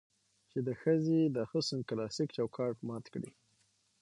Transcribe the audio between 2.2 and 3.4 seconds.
چوکاټ مات کړي